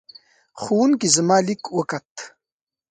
ښوونکې 0.61 1.07
زما 1.15 1.37
لیک 1.47 1.63
وکوت. 1.77 2.09